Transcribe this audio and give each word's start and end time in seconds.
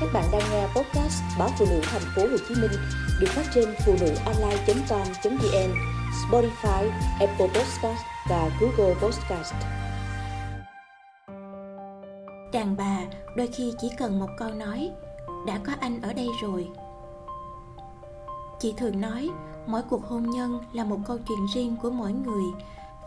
Các 0.00 0.08
bạn 0.12 0.24
đang 0.32 0.42
nghe 0.50 0.66
podcast 0.66 1.22
báo 1.38 1.48
phụ 1.58 1.66
nữ 1.70 1.80
thành 1.82 2.02
phố 2.16 2.22
Hồ 2.22 2.36
Chí 2.48 2.54
Minh 2.54 2.70
được 3.20 3.28
phát 3.28 3.44
trên 3.54 3.74
phụ 3.86 3.94
nữ 4.00 4.14
online.com.vn, 4.26 5.74
Spotify, 6.30 6.90
Apple 7.20 7.48
Podcast 7.48 8.00
và 8.30 8.50
Google 8.60 8.94
Podcast. 8.94 9.54
Đàn 12.52 12.76
bà 12.76 12.98
đôi 13.36 13.46
khi 13.46 13.72
chỉ 13.80 13.88
cần 13.98 14.18
một 14.18 14.28
câu 14.38 14.50
nói 14.50 14.90
đã 15.46 15.60
có 15.66 15.72
anh 15.80 16.02
ở 16.02 16.12
đây 16.12 16.28
rồi. 16.42 16.68
Chị 18.60 18.74
thường 18.76 19.00
nói 19.00 19.30
mỗi 19.66 19.82
cuộc 19.90 20.04
hôn 20.04 20.30
nhân 20.30 20.60
là 20.72 20.84
một 20.84 20.98
câu 21.06 21.18
chuyện 21.28 21.46
riêng 21.54 21.76
của 21.82 21.90
mỗi 21.90 22.12
người 22.12 22.44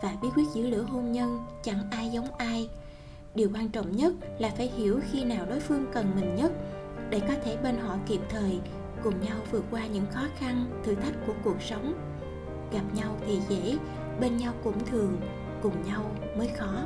và 0.02 0.16
bí 0.22 0.28
quyết 0.36 0.44
giữ 0.54 0.66
lửa 0.66 0.82
hôn 0.82 1.12
nhân 1.12 1.44
chẳng 1.62 1.82
ai 1.90 2.10
giống 2.10 2.34
ai 2.38 2.68
điều 3.34 3.50
quan 3.54 3.68
trọng 3.68 3.96
nhất 3.96 4.14
là 4.38 4.50
phải 4.56 4.70
hiểu 4.76 5.00
khi 5.10 5.24
nào 5.24 5.46
đối 5.46 5.60
phương 5.60 5.86
cần 5.92 6.10
mình 6.14 6.34
nhất 6.34 6.52
để 7.10 7.20
có 7.20 7.34
thể 7.44 7.56
bên 7.62 7.78
họ 7.78 7.96
kịp 8.06 8.20
thời, 8.28 8.60
cùng 9.02 9.20
nhau 9.20 9.36
vượt 9.50 9.64
qua 9.70 9.86
những 9.86 10.06
khó 10.10 10.22
khăn, 10.38 10.80
thử 10.84 10.94
thách 10.94 11.14
của 11.26 11.32
cuộc 11.44 11.62
sống. 11.62 11.94
Gặp 12.72 12.82
nhau 12.94 13.16
thì 13.26 13.40
dễ, 13.48 13.76
bên 14.20 14.36
nhau 14.36 14.52
cũng 14.64 14.84
thường, 14.86 15.16
cùng 15.62 15.82
nhau 15.86 16.10
mới 16.36 16.48
khó. 16.48 16.84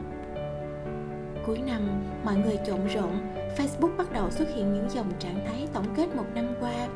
Cuối 1.46 1.58
năm, 1.66 2.04
mọi 2.24 2.36
người 2.36 2.58
trộn 2.66 2.86
rộn, 2.94 3.12
facebook 3.56 3.96
bắt 3.96 4.12
đầu 4.12 4.30
xuất 4.30 4.48
hiện 4.54 4.74
những 4.74 4.90
dòng 4.90 5.12
trạng 5.18 5.44
thái 5.46 5.68
tổng 5.72 5.94
kết 5.96 6.16
một 6.16 6.26
năm 6.34 6.54
qua. 6.60 6.88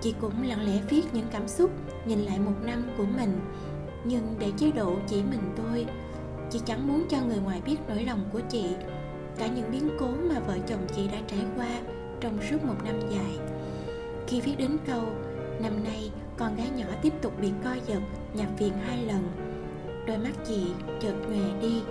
Chị 0.00 0.14
cũng 0.20 0.42
lặng 0.42 0.66
lẽ 0.66 0.80
viết 0.88 1.02
những 1.12 1.26
cảm 1.30 1.48
xúc, 1.48 1.70
nhìn 2.06 2.18
lại 2.18 2.38
một 2.38 2.56
năm 2.64 2.82
của 2.98 3.06
mình. 3.16 3.40
Nhưng 4.04 4.34
để 4.38 4.52
chế 4.56 4.70
độ 4.70 4.96
chỉ 5.06 5.22
mình 5.22 5.54
tôi, 5.56 5.86
chị 6.50 6.60
chẳng 6.64 6.88
muốn 6.88 7.04
cho 7.08 7.18
người 7.22 7.38
ngoài 7.44 7.62
biết 7.66 7.76
nỗi 7.88 8.04
lòng 8.04 8.20
của 8.32 8.40
chị. 8.48 8.66
Cả 9.38 9.46
những 9.46 9.70
biến 9.70 9.90
cố 10.00 10.08
mà 10.08 10.40
vợ 10.46 10.58
chồng 10.66 10.86
chị 10.96 11.08
đã 11.08 11.18
trải 11.26 11.44
qua 11.56 11.68
trong 12.20 12.38
suốt 12.50 12.64
một 12.64 12.74
năm 12.84 13.00
dài. 13.10 13.38
Khi 14.26 14.40
viết 14.40 14.54
đến 14.58 14.76
câu, 14.86 15.02
năm 15.62 15.84
nay, 15.84 16.10
con 16.36 16.56
gái 16.56 16.70
nhỏ 16.76 16.86
tiếp 17.02 17.12
tục 17.22 17.32
bị 17.40 17.50
co 17.64 17.70
giật, 17.86 18.00
nhập 18.34 18.48
viện 18.58 18.72
hai 18.86 19.04
lần. 19.04 19.22
Đôi 20.06 20.18
mắt 20.18 20.32
chị 20.46 20.66
chợt 21.00 21.14
nhòe 21.30 21.60
đi. 21.60 21.82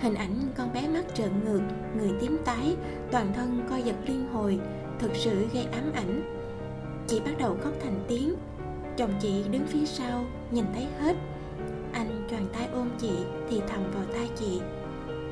Hình 0.00 0.14
ảnh 0.14 0.36
con 0.56 0.72
bé 0.72 0.88
mắt 0.88 1.14
trợn 1.14 1.30
ngược, 1.44 1.60
người 1.96 2.10
tím 2.20 2.38
tái, 2.44 2.76
toàn 3.10 3.32
thân 3.34 3.66
co 3.70 3.76
giật 3.76 3.96
liên 4.06 4.28
hồi, 4.32 4.58
thực 4.98 5.10
sự 5.14 5.46
gây 5.52 5.64
ám 5.64 5.92
ảnh. 5.94 6.22
Chị 7.06 7.20
bắt 7.20 7.32
đầu 7.38 7.56
khóc 7.60 7.72
thành 7.82 8.04
tiếng. 8.08 8.34
Chồng 8.96 9.12
chị 9.20 9.44
đứng 9.50 9.66
phía 9.66 9.86
sau, 9.86 10.24
nhìn 10.50 10.64
thấy 10.74 10.86
hết. 11.00 11.16
Anh 11.92 12.26
choàng 12.30 12.46
tay 12.52 12.68
ôm 12.72 12.90
chị 12.98 13.12
thì 13.50 13.60
thầm 13.68 13.90
vào 13.94 14.04
tai 14.12 14.30
chị. 14.36 14.60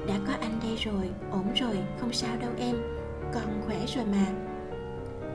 Đã 0.06 0.14
có 0.27 0.33
anh 0.41 0.61
đây 0.62 0.77
rồi, 0.77 1.11
ổn 1.30 1.45
rồi, 1.55 1.77
không 2.00 2.12
sao 2.12 2.36
đâu 2.41 2.50
em 2.58 2.77
con 3.34 3.62
khỏe 3.67 3.86
rồi 3.86 4.05
mà. 4.05 4.27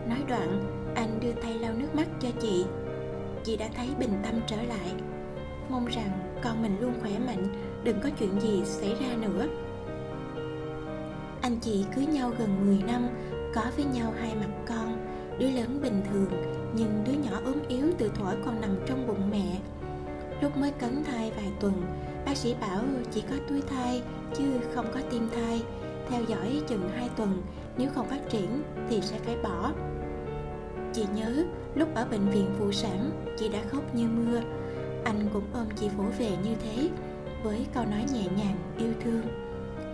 Nói 0.08 0.20
đoạn, 0.28 0.64
anh 0.96 1.20
đưa 1.20 1.32
tay 1.32 1.54
lau 1.54 1.74
nước 1.74 1.96
mắt 1.96 2.08
cho 2.20 2.30
chị. 2.42 2.66
Chị 3.44 3.58
đã 3.58 3.68
thấy 3.76 3.90
bình 4.00 4.14
tâm 4.24 4.34
trở 4.48 4.58
lại. 4.58 4.94
Mong 5.70 5.86
rằng 5.86 6.40
con 6.44 6.62
mình 6.62 6.78
luôn 6.82 6.94
khỏe 7.02 7.12
mạnh, 7.20 7.48
đừng 7.84 8.00
có 8.04 8.10
chuyện 8.20 8.42
gì 8.42 8.62
xảy 8.66 8.96
ra 8.96 9.16
nữa. 9.16 9.48
Anh 11.42 11.60
chị 11.62 11.86
cưới 11.96 12.06
nhau 12.06 12.32
gần 12.40 12.66
10 12.66 12.84
năm, 12.88 13.08
có 13.56 13.62
với 13.76 13.86
nhau 13.86 14.14
hai 14.20 14.36
mặt 14.36 14.50
con, 14.68 14.98
đứa 15.40 15.50
lớn 15.50 15.80
bình 15.82 16.02
thường, 16.12 16.30
nhưng 16.76 17.04
đứa 17.06 17.14
nhỏ 17.14 17.40
ốm 17.46 17.56
yếu 17.68 17.86
từ 17.98 18.12
thuở 18.16 18.36
còn 18.46 18.62
nằm 18.62 18.76
trong 18.86 19.08
bụng 19.08 19.32
mẹ. 19.32 19.60
Lúc 20.42 20.58
mới 20.58 20.72
cấn 20.72 21.04
thai 21.04 21.32
vài 21.32 21.52
tuần, 21.60 21.82
bác 22.26 22.38
sĩ 22.38 22.56
bảo 22.62 22.82
chỉ 23.12 23.22
có 23.22 23.36
túi 23.50 23.62
thai, 23.62 24.02
chứ 24.34 24.44
không 24.74 24.86
có 24.94 25.00
tim 25.12 25.30
thai, 25.36 25.64
theo 26.10 26.24
dõi 26.28 26.62
chừng 26.68 26.90
2 26.96 27.10
tuần 27.16 27.42
nếu 27.78 27.90
không 27.96 28.10
phát 28.10 28.30
triển 28.30 28.64
thì 28.90 29.02
sẽ 29.02 29.18
phải 29.20 29.38
bỏ. 29.44 29.72
Chị 30.94 31.06
nhớ, 31.16 31.46
lúc 31.76 31.90
ở 31.96 32.06
bệnh 32.12 32.30
viện 32.30 32.50
phụ 32.60 32.72
sản, 32.72 33.12
chị 33.38 33.50
đã 33.50 33.60
khóc 33.72 33.96
như 33.96 34.08
mưa. 34.08 34.42
Anh 35.04 35.30
cũng 35.34 35.44
ôm 35.54 35.66
chị 35.76 35.90
vỗ 35.98 36.04
về 36.20 36.30
như 36.44 36.56
thế, 36.64 36.90
với 37.44 37.66
câu 37.74 37.86
nói 37.86 38.06
nhẹ 38.14 38.24
nhàng, 38.38 38.58
yêu 38.78 38.94
thương. 39.04 39.22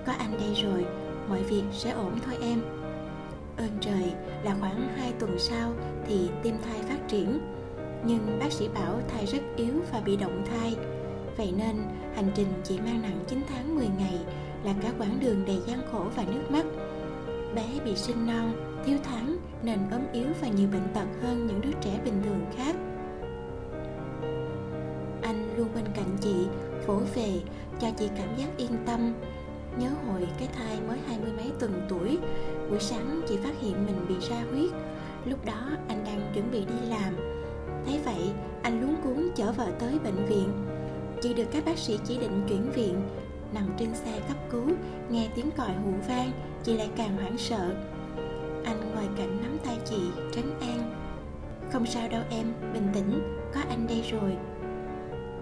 Có 0.06 0.14
anh 0.20 0.32
đây 0.32 0.54
rồi, 0.64 0.86
mọi 1.30 1.44
việc 1.44 1.64
sẽ 1.72 1.92
ổn 1.92 2.20
thôi 2.26 2.38
em. 2.42 2.62
Ơn 3.58 3.70
trời, 3.82 4.14
là 4.44 4.56
khoảng 4.60 4.88
2 4.98 5.14
tuần 5.20 5.40
sau 5.40 5.74
thì 6.08 6.30
tim 6.44 6.56
thai 6.64 6.82
phát 6.82 7.08
triển. 7.08 7.40
Nhưng 8.06 8.40
bác 8.40 8.52
sĩ 8.52 8.68
bảo 8.68 9.00
thai 9.08 9.26
rất 9.26 9.42
yếu 9.56 9.74
và 9.92 10.02
bị 10.06 10.18
động 10.18 10.46
thai. 10.52 10.76
Vậy 11.38 11.54
nên, 11.58 11.76
hành 12.16 12.32
trình 12.36 12.48
chị 12.64 12.80
mang 12.80 13.02
nặng 13.02 13.20
9 13.28 13.42
tháng 13.50 13.76
10 13.76 13.88
ngày 13.98 14.20
là 14.64 14.74
cả 14.82 14.92
quãng 14.98 15.20
đường 15.20 15.46
đầy 15.46 15.62
gian 15.68 15.80
khổ 15.92 16.06
và 16.16 16.24
nước 16.24 16.52
mắt 16.52 16.66
bé 17.56 17.66
bị 17.86 17.96
sinh 17.96 18.26
non, 18.28 18.54
thiếu 18.86 18.98
tháng 19.04 19.38
nên 19.64 19.80
ốm 19.92 20.02
yếu 20.14 20.28
và 20.42 20.48
nhiều 20.48 20.68
bệnh 20.72 20.88
tật 20.94 21.08
hơn 21.22 21.48
những 21.48 21.62
đứa 21.62 21.72
trẻ 21.82 22.00
bình 22.06 22.22
thường 22.24 22.46
khác. 22.58 22.76
Anh 25.22 25.58
luôn 25.58 25.68
bên 25.76 25.86
cạnh 25.96 26.18
chị, 26.22 26.36
vỗ 26.88 27.00
về, 27.16 27.42
cho 27.80 27.88
chị 27.98 28.10
cảm 28.18 28.38
giác 28.38 28.48
yên 28.58 28.72
tâm. 28.86 29.14
Nhớ 29.78 29.90
hồi 30.08 30.28
cái 30.40 30.48
thai 30.58 30.82
mới 30.88 30.98
hai 31.08 31.20
mươi 31.20 31.32
mấy 31.38 31.52
tuần 31.60 31.86
tuổi, 31.90 32.18
buổi 32.70 32.80
sáng 32.80 33.22
chị 33.28 33.38
phát 33.38 33.54
hiện 33.62 33.86
mình 33.86 34.06
bị 34.08 34.16
ra 34.30 34.44
huyết. 34.52 34.72
Lúc 35.26 35.46
đó 35.46 35.70
anh 35.88 36.04
đang 36.06 36.32
chuẩn 36.34 36.52
bị 36.52 36.60
đi 36.60 36.90
làm. 36.90 37.16
Thấy 37.86 38.00
vậy, 38.06 38.32
anh 38.62 38.82
luống 38.82 38.96
cuốn 39.04 39.30
chở 39.36 39.52
vợ 39.52 39.68
tới 39.80 40.00
bệnh 40.04 40.26
viện. 40.26 40.50
Chị 41.22 41.34
được 41.34 41.48
các 41.52 41.66
bác 41.66 41.78
sĩ 41.78 42.00
chỉ 42.06 42.18
định 42.18 42.42
chuyển 42.48 42.72
viện 42.72 43.02
nằm 43.54 43.70
trên 43.78 43.96
xe 43.96 44.20
cấp 44.28 44.38
cứu, 44.52 44.68
nghe 45.10 45.30
tiếng 45.36 45.52
còi 45.58 45.74
hụ 45.74 45.92
vang, 46.08 46.32
chị 46.64 46.78
lại 46.78 46.90
càng 46.96 47.18
hoảng 47.18 47.38
sợ. 47.38 47.76
Anh 48.66 48.92
ngồi 48.96 49.10
cạnh 49.18 49.38
nắm 49.42 49.58
tay 49.66 49.78
chị, 49.86 50.02
trấn 50.32 50.46
an. 50.60 50.92
Không 51.72 51.86
sao 51.86 52.08
đâu 52.08 52.22
em, 52.30 52.54
bình 52.74 52.88
tĩnh, 52.94 53.40
có 53.54 53.62
anh 53.70 53.88
đây 53.88 54.04
rồi. 54.12 54.38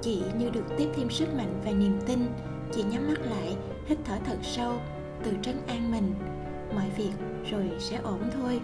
Chị 0.02 0.22
như 0.40 0.50
được 0.50 0.66
tiếp 0.78 0.90
thêm 0.96 1.09
sức 1.09 1.34
mạnh 1.38 1.62
và 1.66 1.72
niềm 1.72 2.00
tin, 2.06 2.19
chị 2.72 2.84
nhắm 2.84 3.08
mắt 3.08 3.19
lại, 3.19 3.58
hít 3.86 3.98
thở 4.06 4.18
thật 4.25 4.38
sâu, 4.42 4.74
tự 5.24 5.31
trấn 5.42 5.56
an 5.68 5.92
mình. 5.92 6.14
Mọi 6.75 6.90
việc 6.98 7.12
rồi 7.52 7.72
sẽ 7.80 7.98
ổn 7.98 8.19
thôi. 8.34 8.62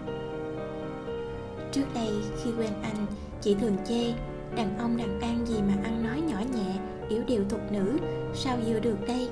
Trước 1.72 1.86
đây 1.94 2.10
khi 2.42 2.50
quen 2.58 2.72
anh, 2.82 3.06
chị 3.40 3.54
thường 3.54 3.76
chê 3.84 4.12
đàn 4.56 4.78
ông 4.78 4.96
đàn 4.96 5.20
an 5.20 5.46
gì 5.46 5.56
mà 5.62 5.74
ăn 5.84 6.02
nói 6.02 6.20
nhỏ 6.20 6.38
nhẹ, 6.54 6.78
yếu 7.08 7.22
điệu 7.26 7.44
thục 7.48 7.72
nữ 7.72 7.98
sao 8.34 8.58
vừa 8.66 8.80
được 8.80 9.06
đây? 9.06 9.28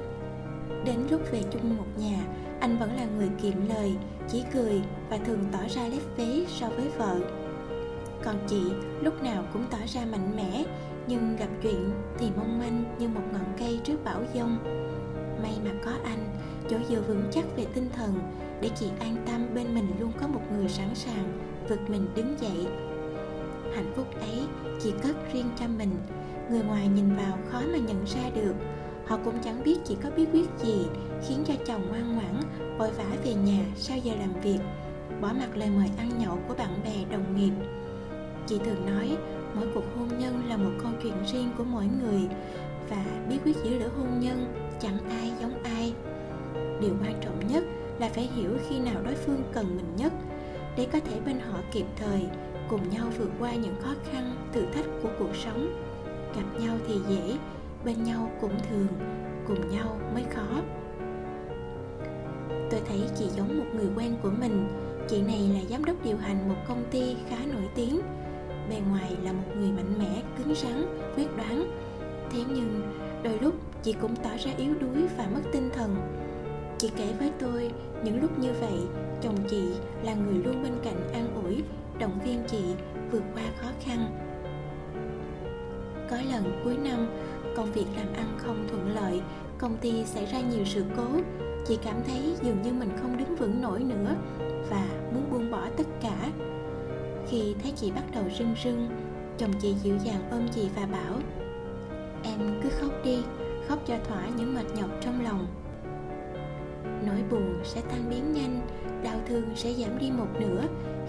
Đến 0.85 0.97
lúc 1.11 1.21
về 1.33 1.43
chung 1.53 1.77
một 1.77 1.87
nhà, 1.99 2.25
anh 2.61 2.79
vẫn 2.79 2.97
là 2.97 3.05
người 3.17 3.29
kiệm 3.43 3.69
lời, 3.69 3.97
chỉ 4.29 4.45
cười 4.55 4.83
và 5.11 5.17
thường 5.17 5.45
tỏ 5.53 5.59
ra 5.69 5.89
lép 5.89 6.03
vế 6.17 6.45
so 6.49 6.69
với 6.69 6.89
vợ. 6.99 7.19
Còn 8.25 8.37
chị 8.47 8.63
lúc 9.03 9.23
nào 9.23 9.45
cũng 9.53 9.65
tỏ 9.71 9.79
ra 9.87 10.01
mạnh 10.13 10.37
mẽ, 10.37 10.65
nhưng 11.07 11.37
gặp 11.37 11.49
chuyện 11.63 11.91
thì 12.19 12.31
mong 12.37 12.59
manh 12.59 12.85
như 12.99 13.09
một 13.09 13.23
ngọn 13.33 13.53
cây 13.59 13.81
trước 13.85 14.05
bão 14.05 14.21
giông. 14.35 14.59
May 15.43 15.53
mà 15.65 15.71
có 15.85 15.91
anh, 16.05 16.25
chỗ 16.71 16.77
dựa 16.89 17.01
vững 17.01 17.23
chắc 17.31 17.45
về 17.57 17.67
tinh 17.75 17.89
thần, 17.97 18.15
để 18.61 18.71
chị 18.77 18.87
an 19.01 19.17
tâm 19.27 19.47
bên 19.55 19.75
mình 19.75 19.87
luôn 20.01 20.13
có 20.21 20.27
một 20.27 20.41
người 20.53 20.69
sẵn 20.69 20.95
sàng, 20.95 21.39
vực 21.69 21.81
mình 21.89 22.09
đứng 22.17 22.37
dậy 22.41 22.67
hạnh 23.75 23.93
phúc 23.97 24.07
ấy 24.21 24.41
chỉ 24.81 24.93
cất 25.03 25.17
riêng 25.33 25.47
cho 25.57 25.67
mình. 25.79 25.91
Người 26.51 26.63
ngoài 26.63 26.89
nhìn 26.89 27.17
vào 27.17 27.39
khó 27.51 27.61
mà 27.73 27.79
nhận 27.79 28.05
ra 28.07 28.31
được. 28.35 28.55
Họ 29.07 29.19
cũng 29.25 29.35
chẳng 29.45 29.63
biết 29.65 29.77
chị 29.85 29.97
có 30.03 30.11
bí 30.17 30.27
quyết 30.33 30.47
gì 30.63 30.87
khiến 31.29 31.45
cho 31.47 31.55
chồng 31.67 31.89
ngoan 31.89 32.15
ngoãn, 32.15 32.41
vội 32.79 32.91
vã 32.91 33.05
về 33.25 33.35
nhà 33.35 33.65
sau 33.77 33.99
giờ 33.99 34.13
làm 34.21 34.41
việc, 34.43 34.59
bỏ 35.21 35.33
mặc 35.39 35.57
lời 35.57 35.71
mời 35.77 35.91
ăn 35.99 36.11
nhậu 36.19 36.39
của 36.49 36.55
bạn 36.55 36.81
bè, 36.85 37.05
đồng 37.11 37.37
nghiệp. 37.37 37.53
Chị 38.47 38.59
thường 38.59 38.87
nói, 38.87 39.17
mỗi 39.55 39.67
cuộc 39.75 39.85
hôn 39.97 40.09
nhân 40.19 40.43
là 40.49 40.57
một 40.57 40.71
câu 40.83 40.93
chuyện 41.03 41.15
riêng 41.33 41.51
của 41.59 41.65
mỗi 41.65 41.85
người 42.03 42.21
và 42.91 43.05
bí 43.29 43.39
quyết 43.45 43.57
giữ 43.65 43.79
lửa 43.79 43.91
hôn 43.99 44.21
nhân 44.21 44.55
chẳng 44.81 44.99
ai 45.11 45.33
giống 45.41 45.63
ai. 45.63 45.95
Điều 46.81 46.97
quan 47.03 47.21
trọng 47.25 47.47
nhất 47.49 47.65
là 47.99 48.09
phải 48.09 48.31
hiểu 48.37 48.51
khi 48.69 48.79
nào 48.79 49.03
đối 49.05 49.15
phương 49.15 49.43
cần 49.53 49.77
mình 49.77 49.97
nhất 49.97 50.13
để 50.77 50.87
có 50.93 51.01
thể 51.01 51.21
bên 51.21 51.41
họ 51.41 51.59
kịp 51.73 51.87
thời 51.97 52.27
cùng 52.69 52.91
nhau 52.91 53.07
vượt 53.19 53.31
qua 53.41 53.55
những 53.55 53.75
khó 53.81 53.95
khăn, 54.05 54.37
thử 54.53 54.63
thách 54.75 54.87
của 55.03 55.09
cuộc 55.19 55.37
sống. 55.45 55.83
Gặp 56.37 56.61
nhau 56.61 56.77
thì 56.89 56.95
dễ, 57.09 57.37
bên 57.85 58.05
nhau 58.05 58.31
cũng 58.41 58.59
thường, 58.71 58.87
cùng 59.47 59.71
nhau 59.71 59.99
mới 60.15 60.25
khó. 60.35 60.61
Tôi 62.71 62.81
thấy 62.89 63.01
chị 63.17 63.25
giống 63.37 63.59
một 63.59 63.65
người 63.75 63.89
quen 63.97 64.17
của 64.23 64.31
mình. 64.41 64.69
Chị 65.09 65.23
này 65.23 65.51
là 65.55 65.61
giám 65.71 65.85
đốc 65.85 66.05
điều 66.05 66.17
hành 66.17 66.49
một 66.49 66.55
công 66.69 66.85
ty 66.91 67.17
khá 67.29 67.37
nổi 67.53 67.69
tiếng. 67.75 68.01
Bề 68.71 68.77
ngoài 68.91 69.17
là 69.23 69.33
một 69.33 69.57
người 69.57 69.73
mạnh 69.73 69.99
mẽ, 69.99 70.23
cứng 70.39 70.55
rắn, 70.55 70.87
quyết 71.17 71.37
đoán. 71.37 71.71
Thế 72.31 72.39
nhưng, 72.49 72.83
đôi 73.23 73.39
lúc 73.41 73.55
chị 73.83 73.93
cũng 73.93 74.17
tỏ 74.17 74.31
ra 74.39 74.53
yếu 74.57 74.75
đuối 74.81 75.07
và 75.17 75.27
mất 75.35 75.41
tinh 75.53 75.71
thần. 75.75 75.97
Chị 76.79 76.91
kể 76.97 77.15
với 77.19 77.31
tôi 77.39 77.71
những 78.05 78.23
lúc 78.23 78.39
như 78.39 78.53
vậy, 78.61 78.79
chồng 79.23 79.37
chị 79.51 79.63
là 80.03 80.15
người 80.15 80.35
luôn 80.35 80.63
bên 80.63 80.73
cạnh 80.85 81.13
an 81.13 81.43
ủi, 81.45 81.63
động 81.99 82.19
viên 82.25 82.43
chị 82.47 82.75
vượt 83.11 83.23
qua 83.35 83.43
khó 83.57 83.69
khăn. 83.81 84.07
Có 86.11 86.17
lần 86.33 86.61
cuối 86.65 86.77
năm, 86.77 87.09
công 87.57 87.73
việc 87.73 87.87
làm 87.97 88.13
ăn 88.13 88.39
không 88.39 88.67
thuận 88.71 88.95
lợi, 88.95 89.21
công 89.59 89.77
ty 89.77 90.05
xảy 90.05 90.27
ra 90.27 90.41
nhiều 90.41 90.65
sự 90.65 90.85
cố. 90.97 91.05
Chị 91.67 91.79
cảm 91.85 91.97
thấy 92.07 92.37
dường 92.43 92.63
như 92.63 92.73
mình 92.73 92.91
không 93.03 93.17
đứng 93.17 93.37
vững 93.37 93.63
nổi 93.63 93.81
nữa 93.81 94.15
và 94.71 94.87
muốn 95.13 95.31
buông 95.31 95.51
bỏ 95.51 95.69
tất 95.77 95.87
cả. 96.03 96.31
Khi 97.29 97.55
thấy 97.63 97.73
chị 97.77 97.91
bắt 97.91 98.05
đầu 98.15 98.25
rưng 98.39 98.55
rưng, 98.65 98.89
chồng 99.39 99.53
chị 99.61 99.75
dịu 99.83 99.97
dàng 100.05 100.29
ôm 100.31 100.49
chị 100.55 100.69
và 100.77 100.87
bảo, 100.87 101.19
em 102.23 102.61
cứ 102.63 102.69
khóc 102.81 102.93
đi, 103.05 103.23
khóc 103.69 103.79
cho 103.87 103.95
thỏa 104.09 104.29
những 104.37 104.55
mệt 104.55 104.67
nhọc 104.77 104.91
trong 105.01 105.25
lòng 105.25 105.47
nỗi 107.07 107.23
buồn 107.31 107.61
sẽ 107.65 107.81
tan 107.91 108.11
biến 108.11 108.33
nhanh, 108.33 108.61
đau 109.05 109.21
thương 109.29 109.45
sẽ 109.55 109.73
giảm 109.73 109.99
đi 109.99 110.11
một 110.11 110.29
nửa 110.41 110.63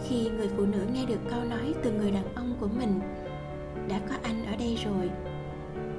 khi 0.08 0.30
người 0.30 0.50
phụ 0.58 0.66
nữ 0.66 0.80
nghe 0.94 1.06
được 1.06 1.20
câu 1.30 1.44
nói 1.44 1.74
từ 1.84 1.92
người 1.92 2.12
đàn 2.12 2.36
ông 2.36 2.56
của 2.60 2.68
mình, 2.68 3.00
đã 3.90 4.00
có 4.10 4.16
anh 4.24 4.46
ở 4.46 4.56
đây 4.60 4.78
rồi. 4.86 5.10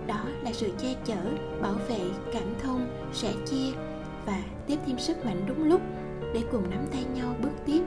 Đó 0.06 0.24
là 0.42 0.52
sự 0.52 0.70
che 0.78 0.94
chở, 1.04 1.22
bảo 1.62 1.74
vệ, 1.88 2.00
cảm 2.32 2.54
thông, 2.62 2.86
sẻ 3.12 3.32
chia 3.46 3.72
và 4.26 4.42
tiếp 4.66 4.78
thêm 4.86 4.98
sức 4.98 5.24
mạnh 5.24 5.42
đúng 5.46 5.64
lúc 5.64 5.80
để 6.34 6.42
cùng 6.52 6.70
nắm 6.70 6.86
tay 6.92 7.04
nhau 7.14 7.34
bước 7.42 7.52
tiếp. 7.66 7.82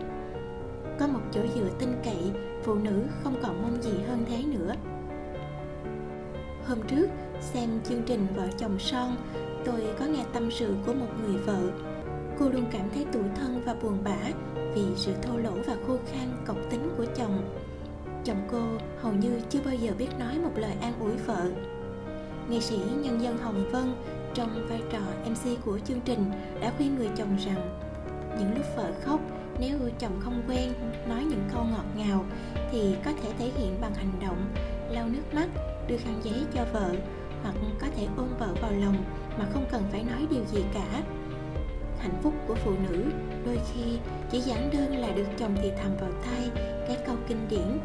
Có 1.00 1.08
một 1.08 1.22
chỗ 1.32 1.42
dựa 1.56 1.70
tin 1.80 1.90
cậy, 2.04 2.32
phụ 2.64 2.76
nữ 2.76 3.04
không 3.24 3.36
còn 3.44 3.62
mong 3.62 3.82
gì 3.82 3.92
hơn 4.08 4.26
thế 4.30 4.44
nữa. 4.44 4.74
Hôm 6.66 6.78
trước, 6.88 7.08
xem 7.42 7.70
chương 7.84 8.02
trình 8.06 8.28
vợ 8.36 8.48
chồng 8.58 8.80
son, 8.80 9.16
tôi 9.66 9.82
có 10.00 10.06
nghe 10.06 10.24
tâm 10.34 10.52
sự 10.52 10.76
của 10.86 10.94
một 10.94 11.08
người 11.24 11.38
vợ 11.38 11.60
cô 12.40 12.50
luôn 12.50 12.66
cảm 12.72 12.90
thấy 12.94 13.06
tủi 13.12 13.24
thân 13.36 13.62
và 13.66 13.76
buồn 13.82 13.98
bã 14.04 14.18
vì 14.76 14.84
sự 14.96 15.14
thô 15.22 15.38
lỗ 15.38 15.52
và 15.52 15.76
khô 15.88 15.98
khan 16.12 16.44
cộc 16.46 16.58
tính 16.70 16.90
của 16.98 17.06
chồng. 17.16 17.60
Chồng 18.24 18.48
cô 18.52 18.62
hầu 19.02 19.14
như 19.14 19.42
chưa 19.50 19.60
bao 19.66 19.74
giờ 19.76 19.94
biết 19.98 20.08
nói 20.20 20.40
một 20.40 20.52
lời 20.56 20.74
an 20.82 20.94
ủi 21.00 21.16
vợ. 21.16 21.52
Nghệ 22.50 22.60
sĩ 22.60 22.78
nhân 22.78 23.22
dân 23.22 23.38
hồng 23.38 23.70
vân 23.72 23.96
trong 24.34 24.68
vai 24.70 24.82
trò 24.92 25.00
mc 25.30 25.66
của 25.66 25.80
chương 25.80 26.02
trình 26.06 26.32
đã 26.62 26.74
khuyên 26.78 26.96
người 26.96 27.10
chồng 27.18 27.38
rằng, 27.46 27.80
những 28.40 28.56
lúc 28.56 28.66
vợ 28.78 28.92
khóc, 29.04 29.20
nếu 29.60 29.78
chồng 30.00 30.20
không 30.20 30.44
quen 30.48 30.74
nói 31.10 31.24
những 31.24 31.44
câu 31.54 31.64
ngọt 31.64 31.86
ngào 31.98 32.26
thì 32.72 32.96
có 33.06 33.12
thể 33.24 33.34
thể 33.40 33.52
hiện 33.58 33.82
bằng 33.82 33.94
hành 33.94 34.12
động, 34.22 34.46
lau 34.90 35.08
nước 35.10 35.34
mắt, 35.34 35.48
đưa 35.88 35.98
khăn 35.98 36.20
giấy 36.24 36.46
cho 36.54 36.66
vợ, 36.74 36.96
hoặc 37.44 37.56
có 37.82 37.88
thể 37.96 38.08
ôm 38.18 38.28
vợ 38.40 38.48
vào 38.62 38.72
lòng 38.72 39.04
mà 39.40 39.46
không 39.54 39.66
cần 39.72 39.84
phải 39.92 40.04
nói 40.04 40.28
điều 40.30 40.44
gì 40.46 40.64
cả 40.74 41.04
hạnh 42.00 42.20
phúc 42.24 42.34
của 42.48 42.56
phụ 42.56 42.72
nữ, 42.90 43.04
đôi 43.46 43.60
khi 43.74 44.00
chỉ 44.32 44.40
giản 44.40 44.70
đơn 44.74 44.98
là 44.98 45.12
được 45.12 45.28
chồng 45.38 45.56
thì 45.62 45.72
thầm 45.84 45.98
vào 45.98 46.12
tay. 46.26 46.64
Cái 46.88 46.98
câu 47.06 47.16
kinh 47.28 47.48
điển, 47.50 47.80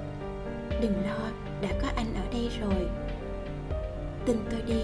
đừng 0.80 1.02
lo, 1.06 1.30
đã 1.62 1.68
có 1.82 1.88
anh 1.96 2.14
ở 2.14 2.22
đây 2.32 2.50
rồi. 2.60 2.88
Tin 4.26 4.36
tôi 4.50 4.60
đi, 4.66 4.80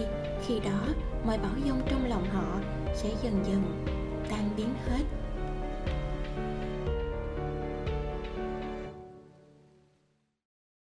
khi 0.47 0.61
đó, 0.61 0.94
mọi 1.27 1.38
bão 1.38 1.53
dông 1.67 1.81
trong 1.91 2.09
lòng 2.09 2.25
họ 2.31 2.61
sẽ 2.94 3.09
dần 3.23 3.44
dần 3.44 3.85
tan 4.31 4.50
biến 4.56 4.69
hết. 4.88 5.05